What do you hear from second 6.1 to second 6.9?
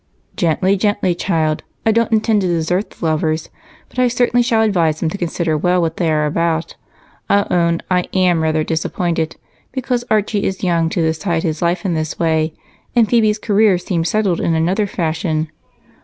are about.